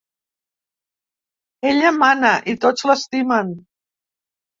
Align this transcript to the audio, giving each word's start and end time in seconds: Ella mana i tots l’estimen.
Ella 1.71 1.91
mana 2.03 2.31
i 2.53 2.55
tots 2.65 2.87
l’estimen. 2.91 3.53